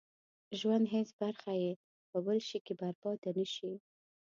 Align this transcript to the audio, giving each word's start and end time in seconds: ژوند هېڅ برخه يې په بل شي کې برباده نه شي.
ژوند 0.59 0.85
هېڅ 0.95 1.09
برخه 1.21 1.53
يې 1.63 1.71
په 2.09 2.17
بل 2.25 2.39
شي 2.47 2.59
کې 2.65 2.73
برباده 2.81 3.29
نه 3.37 3.45
شي. 3.53 3.71